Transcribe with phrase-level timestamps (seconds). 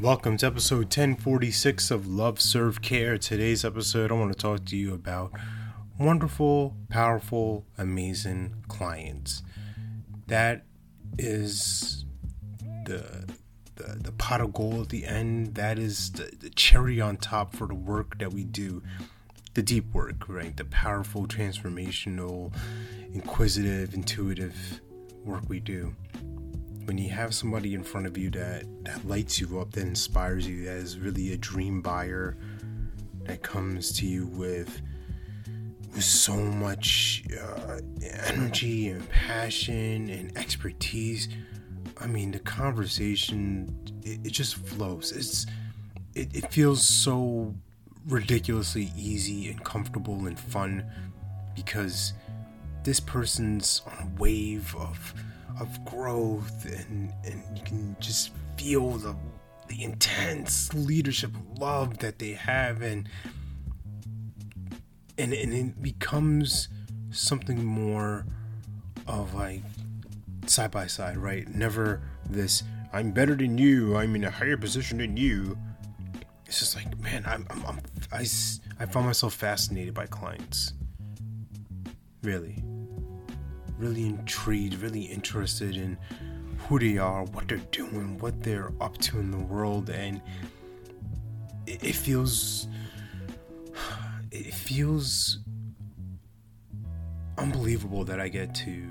[0.00, 3.18] Welcome to episode 1046 of Love Serve Care.
[3.18, 5.32] Today's episode, I want to talk to you about
[5.98, 9.42] wonderful, powerful, amazing clients.
[10.26, 10.64] That
[11.18, 12.04] is
[12.84, 13.32] the
[13.76, 15.54] the, the pot of gold at the end.
[15.54, 18.82] That is the, the cherry on top for the work that we do.
[19.54, 20.56] The deep work, right?
[20.56, 22.52] The powerful, transformational,
[23.12, 24.80] inquisitive, intuitive
[25.24, 25.94] work we do
[26.84, 30.46] when you have somebody in front of you that that lights you up, that inspires
[30.46, 32.36] you, that is really a dream buyer,
[33.24, 34.80] that comes to you with
[35.92, 37.78] with so much uh,
[38.28, 41.28] energy and passion and expertise.
[42.00, 45.12] I mean, the conversation it, it just flows.
[45.12, 45.46] It's
[46.14, 47.54] it, it feels so
[48.06, 50.84] ridiculously easy and comfortable and fun
[51.54, 52.12] because
[52.84, 55.14] this person's on a wave of
[55.60, 59.14] of growth and and you can just feel the
[59.68, 63.08] the intense leadership love that they have and
[65.18, 66.68] and, and it becomes
[67.10, 68.24] something more
[69.06, 69.62] of like
[70.46, 71.48] side by side right?
[71.48, 72.62] Never this
[72.94, 75.56] i'm better than you i'm in a higher position than you.
[76.46, 77.80] It's just like man i'm, I'm, I'm
[78.12, 78.20] I,
[78.80, 80.72] I found myself fascinated by clients.
[82.22, 82.62] Really
[83.82, 85.98] really intrigued, really interested in
[86.56, 90.22] who they are, what they're doing, what they're up to in the world, and
[91.66, 92.68] it, feels
[94.30, 95.40] it feels
[97.38, 98.84] unbelievable that I get to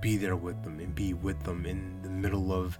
[0.00, 2.78] be there with them and be with them in the middle of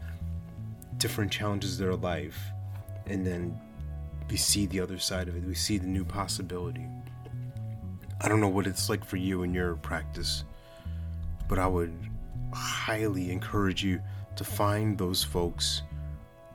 [0.99, 2.39] different challenges of their life
[3.07, 3.59] and then
[4.31, 6.87] we see the other side of it we see the new possibility.
[8.21, 10.45] I don't know what it's like for you in your practice
[11.49, 11.95] but I would
[12.53, 14.01] highly encourage you
[14.37, 15.83] to find those folks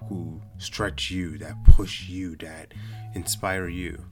[0.08, 2.74] who stretch you, that push you, that
[3.16, 4.04] inspire you.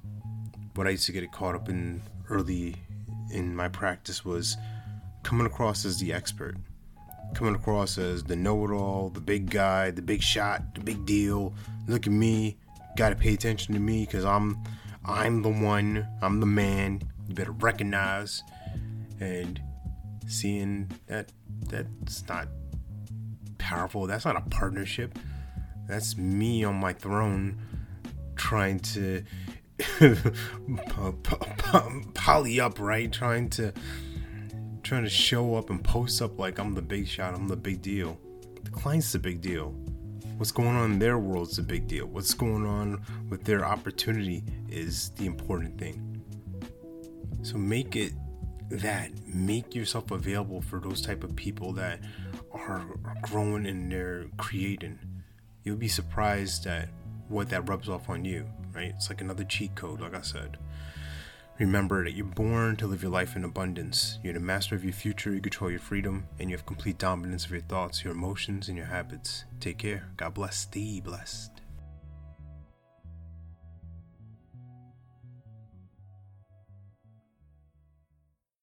[0.76, 2.76] What I used to get caught up in early
[3.32, 4.58] in my practice was
[5.24, 6.56] coming across as the expert,
[7.34, 11.06] coming across as the know it all, the big guy, the big shot, the big
[11.06, 11.54] deal.
[11.88, 12.58] Look at me,
[12.98, 14.58] gotta pay attention to me because I'm
[15.04, 17.02] I'm the one, I'm the man.
[17.28, 18.44] You better recognize.
[19.20, 19.62] And
[20.28, 21.32] seeing that
[21.68, 22.48] that's not
[23.58, 24.08] powerful.
[24.08, 25.18] That's not a partnership.
[25.88, 27.60] That's me on my throne
[28.36, 29.24] trying to
[32.14, 33.12] poly up, right?
[33.12, 33.74] Trying to
[34.84, 37.82] trying to show up and post up like I'm the big shot, I'm the big
[37.82, 38.20] deal.
[38.64, 39.76] The client's the big deal.
[40.38, 42.08] What's going on in their world's a big deal.
[42.08, 46.24] What's going on with their opportunity is the important thing.
[47.44, 48.14] So make it
[48.72, 52.00] that make yourself available for those type of people that
[52.52, 52.86] are,
[53.22, 54.98] growing and they're creating
[55.64, 56.90] you'll be surprised at
[57.28, 58.94] what that rubs off on you right?
[58.96, 60.58] It's like another cheat code like i said.
[61.60, 64.18] Remember that you're born to live your life in abundance.
[64.24, 67.46] You're the master of your future you control your freedom and you have complete dominance
[67.46, 69.46] of your thoughts your emotions and your habits.
[69.60, 70.08] Take care.
[70.18, 70.58] God bless.
[70.58, 71.51] Stay blessed